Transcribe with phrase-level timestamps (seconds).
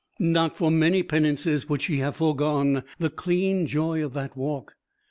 [0.17, 4.73] Not for many penances would she have foregone the clean joy of that walk.